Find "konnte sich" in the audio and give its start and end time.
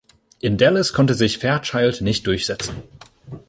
0.93-1.37